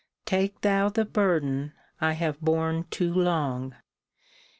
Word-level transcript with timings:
Take 0.25 0.61
thou 0.61 0.89
the 0.89 1.05
burden 1.05 1.73
I 1.99 2.13
have 2.13 2.41
borne 2.41 2.85
too 2.85 3.13
long. 3.13 3.75